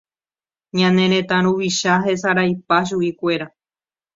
Ñane 0.77 1.05
retã 1.13 1.37
ruvicha 1.45 1.93
hesaraipa 2.05 2.77
chuguikuéra. 2.87 3.47